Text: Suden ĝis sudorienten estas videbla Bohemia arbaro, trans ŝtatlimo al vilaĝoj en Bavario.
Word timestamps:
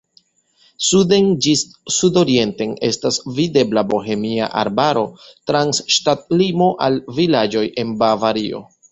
Suden 0.83 1.27
ĝis 1.45 1.59
sudorienten 1.97 2.71
estas 2.87 3.19
videbla 3.39 3.83
Bohemia 3.91 4.47
arbaro, 4.61 5.03
trans 5.51 5.81
ŝtatlimo 5.97 6.71
al 6.87 6.97
vilaĝoj 7.19 7.63
en 7.83 7.93
Bavario. 8.01 8.63